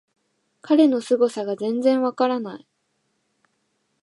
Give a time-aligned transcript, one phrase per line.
[0.63, 2.67] 彼のすごさが全然わからない